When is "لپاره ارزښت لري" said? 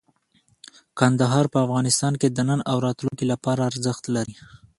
3.31-4.35